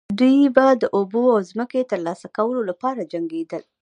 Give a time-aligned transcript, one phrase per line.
[0.19, 3.63] دوی به د اوبو او ځمکې د ترلاسه کولو لپاره جنګیدل.